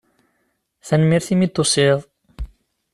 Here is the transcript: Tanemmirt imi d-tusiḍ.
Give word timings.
Tanemmirt 0.87 1.27
imi 1.33 1.47
d-tusiḍ. 1.47 1.99